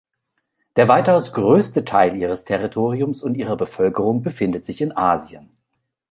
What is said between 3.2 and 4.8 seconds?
und ihrer Bevölkerung befindet